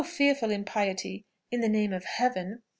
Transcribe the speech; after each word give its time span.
fearful 0.03 0.49
impiety!) 0.49 1.27
in 1.51 1.61
the 1.61 1.69
name 1.69 1.93
of 1.93 2.03
Heaven. 2.05 2.63